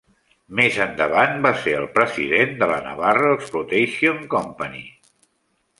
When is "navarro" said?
2.89-3.31